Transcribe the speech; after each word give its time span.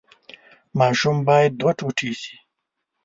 ماشوم 0.79 1.17
باید 1.27 1.51
دوه 1.59 1.71
ټوټې 1.79 2.11
شي. 2.21 2.35